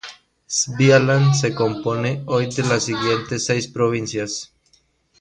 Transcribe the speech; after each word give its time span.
Svealand 0.47 1.35
se 1.35 1.53
compone 1.53 2.23
hoy 2.25 2.47
de 2.51 2.63
las 2.63 2.85
siguientes 2.85 3.45
seis 3.45 3.67
provincias. 3.67 4.51